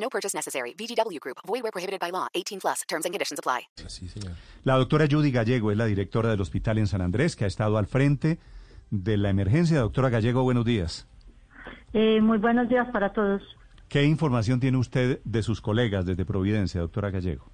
[0.00, 0.74] No purchase necessary.
[0.74, 1.38] VGW Group.
[1.46, 2.28] Void where prohibited by law.
[2.34, 2.82] 18 plus.
[2.88, 3.68] Terms and conditions apply.
[4.64, 7.78] La doctora Judy Gallego es la directora del hospital en San Andrés, que ha estado
[7.78, 8.38] al frente
[8.90, 9.80] de la emergencia.
[9.80, 11.06] Doctora Gallego, buenos días.
[11.92, 13.42] Eh, muy buenos días para todos.
[13.88, 17.50] ¿Qué información tiene usted de sus colegas desde Providencia, doctora Gallego?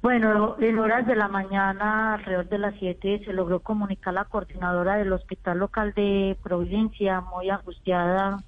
[0.00, 4.96] Bueno, en horas de la mañana, alrededor de las 7, se logró comunicar la coordinadora
[4.96, 8.42] del Hospital Local de Providencia, muy angustiada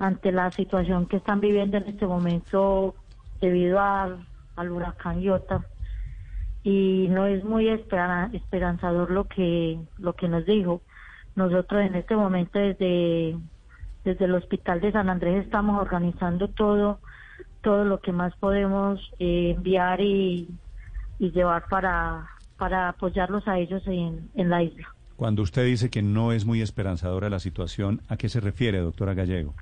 [0.00, 2.94] ante la situación que están viviendo en este momento
[3.40, 5.64] debido al, huracán Iota.
[6.62, 10.82] Y no es muy espera- esperanzador lo que, lo que nos dijo.
[11.36, 13.36] Nosotros en este momento desde,
[14.04, 16.98] desde el Hospital de San Andrés estamos organizando todo,
[17.62, 20.48] todo lo que más podemos eh, enviar y,
[21.18, 22.26] y llevar para,
[22.58, 24.88] para apoyarlos a ellos en, en la isla.
[25.16, 29.12] Cuando usted dice que no es muy esperanzadora la situación, ¿a qué se refiere, doctora
[29.12, 29.54] Gallego?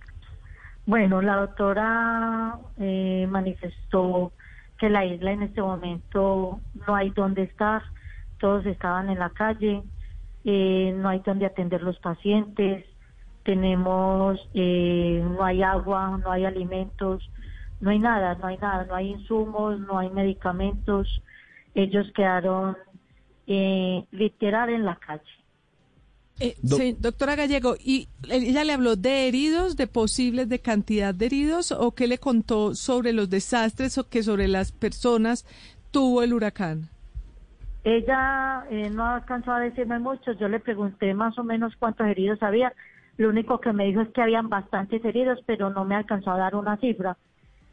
[0.88, 4.32] Bueno, la doctora eh, manifestó
[4.78, 7.82] que la isla en este momento no hay donde estar,
[8.38, 9.82] todos estaban en la calle,
[10.44, 12.86] eh, no hay donde atender los pacientes,
[13.42, 17.30] tenemos, eh, no hay agua, no hay alimentos,
[17.82, 21.20] no hay nada, no hay nada, no hay insumos, no hay medicamentos,
[21.74, 22.78] ellos quedaron
[23.46, 25.38] eh, literal en la calle.
[26.40, 31.26] Eh, sí, doctora Gallego, ¿y ella le habló de heridos, de posibles, de cantidad de
[31.26, 35.44] heridos, o qué le contó sobre los desastres o que sobre las personas
[35.90, 36.90] tuvo el huracán?
[37.82, 42.42] Ella eh, no alcanzó a decirme mucho, yo le pregunté más o menos cuántos heridos
[42.42, 42.72] había,
[43.18, 46.38] lo único que me dijo es que habían bastantes heridos, pero no me alcanzó a
[46.38, 47.16] dar una cifra.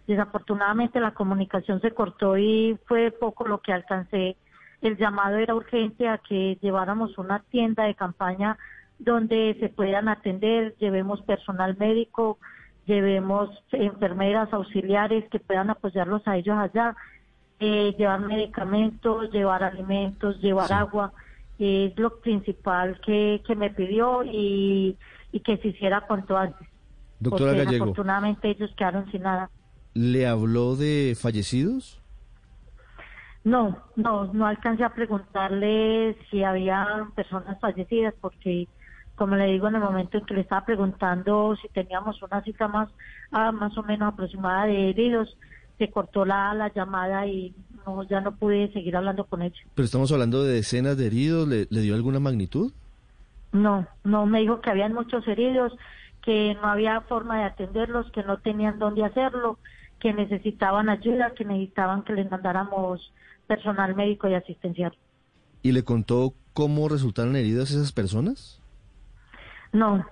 [0.07, 4.37] Desafortunadamente la comunicación se cortó y fue poco lo que alcancé.
[4.85, 8.55] El llamado era urgente a que lleváramos una tienda de campaña
[8.99, 12.37] donde se puedan atender, llevemos personal médico,
[12.85, 16.95] llevemos enfermeras auxiliares que puedan apoyarlos a ellos allá,
[17.59, 21.13] eh, llevar medicamentos, llevar alimentos, llevar agua,
[21.57, 24.95] eh, es lo principal que, que me pidió y,
[25.31, 26.67] y que se hiciera cuanto antes.
[27.19, 29.49] Doctora porque Gallego, desafortunadamente ellos quedaron sin nada.
[29.95, 32.01] ¿le habló de fallecidos?
[33.45, 38.67] No, no, no alcancé a preguntarle si había personas fallecidas porque,
[39.15, 42.67] como le digo, en el momento en que le estaba preguntando si teníamos una cifra
[42.67, 42.89] más,
[43.31, 45.37] ah, más o menos aproximada de heridos,
[45.77, 47.53] se cortó la, la llamada y
[47.85, 49.61] no, ya no pude seguir hablando con ellos.
[49.75, 52.73] Pero estamos hablando de decenas de heridos, ¿le, le dio alguna magnitud?
[53.51, 55.71] No, no, me dijo que habían muchos heridos,
[56.23, 59.59] que no había forma de atenderlos, que no tenían dónde hacerlo,
[59.99, 63.13] que necesitaban ayuda, que necesitaban que les mandáramos
[63.47, 64.93] personal médico y asistencial.
[65.61, 68.61] ¿Y le contó cómo resultaron heridas esas personas?
[69.73, 70.05] No,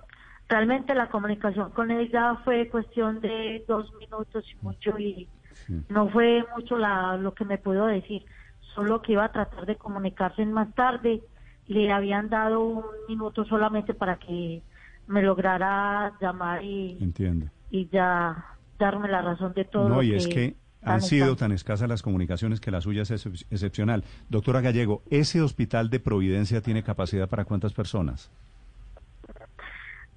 [0.48, 5.28] realmente la comunicación con ella fue cuestión de dos minutos y mucho y
[5.88, 8.24] no fue mucho la, lo que me pudo decir,
[8.74, 11.22] solo que iba a tratar de comunicarse más tarde.
[11.66, 14.62] Le habían dado un minuto solamente para que
[15.06, 17.48] me lograra llamar y, Entiende.
[17.70, 18.44] y ya
[18.78, 19.88] darme la razón de todo.
[19.88, 23.10] No, lo y es que han sido tan escasas las comunicaciones que la suya es
[23.10, 24.04] excep- excepcional.
[24.28, 28.30] Doctora Gallego, ¿ese hospital de Providencia tiene capacidad para cuántas personas?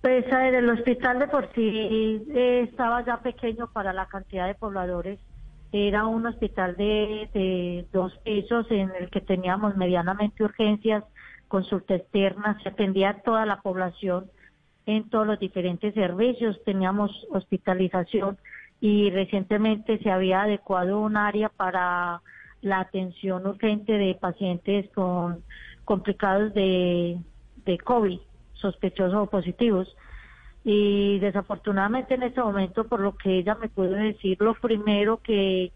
[0.02, 4.48] Pues a ver, el hospital de por sí eh, estaba ya pequeño para la cantidad
[4.48, 5.20] de pobladores.
[5.72, 11.04] Era un hospital de, de dos pisos en el que teníamos medianamente urgencias,
[11.48, 14.30] consulta externa, se atendía a toda la población
[14.86, 18.38] en todos los diferentes servicios, teníamos hospitalización
[18.80, 22.22] y recientemente se había adecuado un área para
[22.62, 25.44] la atención urgente de pacientes con
[25.86, 27.20] complicados de,
[27.84, 28.20] COVID,
[28.54, 29.96] sospechosos o positivos.
[30.64, 35.72] Y desafortunadamente en este momento, por lo que ella me pudo decir, lo primero que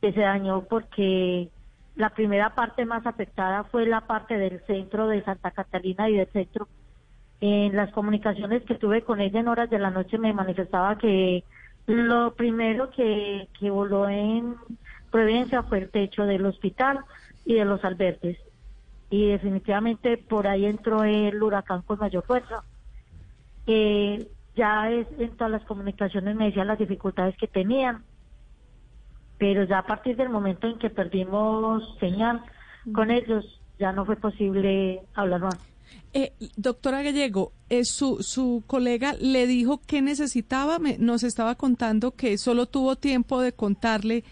[0.00, 1.50] se dañó porque
[1.96, 6.28] la primera parte más afectada fue la parte del centro de Santa Catalina y del
[6.28, 6.68] centro.
[7.40, 11.42] En las comunicaciones que tuve con ella en horas de la noche me manifestaba que
[11.86, 14.56] lo primero que, que voló en
[15.10, 17.00] Providencia fue el techo del hospital
[17.44, 18.38] y de los albergues.
[19.08, 22.64] Y definitivamente por ahí entró el huracán con mayor fuerza.
[23.66, 28.04] Eh, ya es, en todas las comunicaciones me decían las dificultades que tenían.
[29.38, 32.42] pero ya a partir del momento en que perdimos señal
[32.94, 35.75] con ellos, ya no fue posible hablar más.
[36.12, 42.12] Eh, doctora Gallego, eh, su, su colega le dijo que necesitaba, me, nos estaba contando
[42.12, 44.24] que solo tuvo tiempo de contarle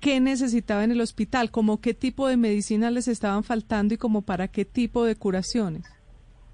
[0.00, 4.22] qué necesitaba en el hospital, como qué tipo de medicinas les estaban faltando y como
[4.22, 5.84] para qué tipo de curaciones.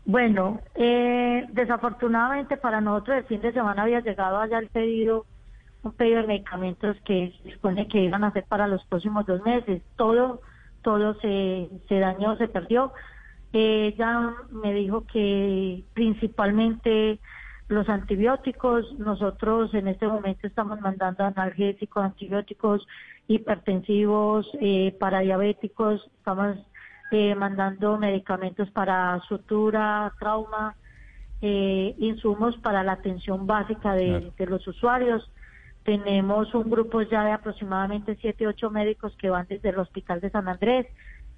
[0.06, 5.24] Bueno, eh, desafortunadamente para nosotros el fin de semana había llegado allá el pedido,
[5.82, 9.42] un pedido de medicamentos que se supone que iban a ser para los próximos dos
[9.44, 9.82] meses.
[9.96, 10.40] Todo,
[10.82, 12.92] todo se, se dañó, se perdió.
[13.56, 17.20] Ella me dijo que principalmente
[17.68, 22.84] los antibióticos, nosotros en este momento estamos mandando analgésicos, antibióticos,
[23.28, 26.58] hipertensivos, eh, para diabéticos, estamos
[27.12, 30.74] eh, mandando medicamentos para sutura, trauma,
[31.40, 35.30] eh, insumos para la atención básica de, los usuarios.
[35.84, 40.30] Tenemos un grupo ya de aproximadamente 7, 8 médicos que van desde el Hospital de
[40.30, 40.88] San Andrés,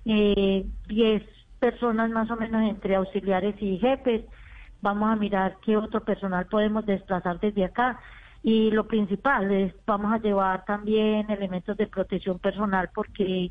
[0.07, 4.25] eh, 10 personas más o menos entre auxiliares y jefes.
[4.83, 7.99] Vamos a mirar qué otro personal podemos desplazar desde acá.
[8.43, 13.51] Y lo principal es, vamos a llevar también elementos de protección personal porque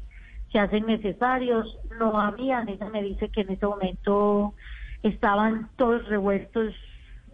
[0.52, 1.78] se hacen necesarios.
[2.00, 4.54] No habían, ella me dice que en ese momento
[5.04, 6.74] estaban todos revueltos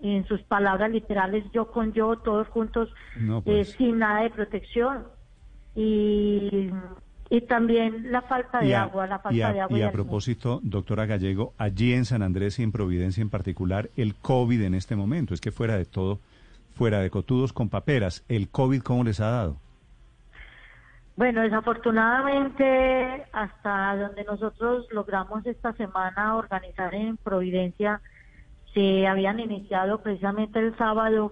[0.02, 3.72] en sus palabras literales, yo con yo, todos juntos, eh, pues.
[3.74, 5.04] sin nada de protección.
[5.76, 6.72] Y,
[7.32, 9.80] y también la falta de agua, la falta de agua.
[9.80, 14.16] Y, a propósito, doctora Gallego, allí en San Andrés y en Providencia en particular, el
[14.16, 16.20] COVID en este momento, es que fuera de todo,
[16.76, 19.56] fuera de cotudos con paperas, ¿el COVID cómo les ha dado?
[21.16, 28.02] Bueno, desafortunadamente, hasta donde nosotros logramos esta semana organizar en Providencia,
[28.74, 31.32] se habían iniciado precisamente el sábado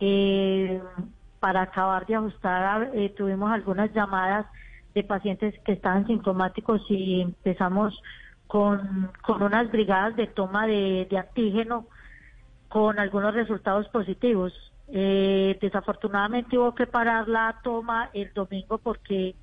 [0.00, 0.80] eh,
[1.38, 4.46] para acabar de ajustar, eh, tuvimos algunas llamadas
[4.94, 8.00] de pacientes que estaban sintomáticos y empezamos
[8.46, 11.86] con, con unas brigadas de toma de, de antígeno
[12.68, 14.52] con algunos resultados positivos.
[14.88, 19.34] Eh, desafortunadamente hubo que parar la toma el domingo porque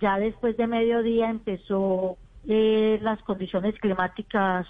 [0.00, 2.16] ya después de mediodía empezó
[2.46, 4.66] eh, las condiciones climáticas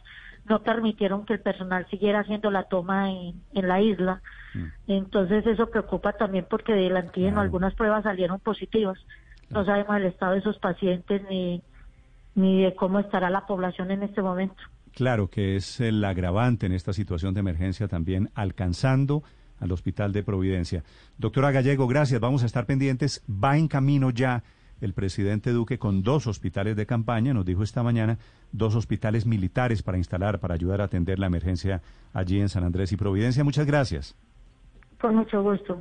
[0.46, 4.22] no permitieron que el personal siguiera haciendo la toma en, en la isla.
[4.54, 4.66] Mm.
[4.88, 8.98] Entonces eso preocupa también porque del antígeno algunas pruebas salieron positivas.
[9.50, 11.62] No sabemos el estado de esos pacientes ni,
[12.34, 14.56] ni de cómo estará la población en este momento.
[14.94, 19.22] Claro que es el agravante en esta situación de emergencia también, alcanzando
[19.60, 20.84] al Hospital de Providencia.
[21.18, 22.20] Doctora Gallego, gracias.
[22.20, 23.24] Vamos a estar pendientes.
[23.28, 24.42] Va en camino ya
[24.80, 28.18] el presidente Duque con dos hospitales de campaña, nos dijo esta mañana,
[28.52, 32.92] dos hospitales militares para instalar, para ayudar a atender la emergencia allí en San Andrés
[32.92, 33.44] y Providencia.
[33.44, 34.16] Muchas gracias.
[35.00, 35.80] Con mucho gusto.